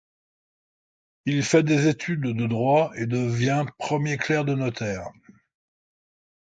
[1.27, 5.07] Il fait des études de droit et devient premier clerc de notaire.